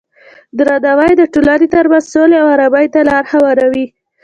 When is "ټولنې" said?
1.33-1.67